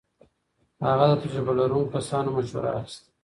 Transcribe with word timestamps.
هغه 0.87 1.05
د 1.09 1.13
تجربه 1.21 1.53
لرونکو 1.59 1.93
کسانو 1.95 2.29
مشوره 2.35 2.69
اخيسته. 2.79 3.05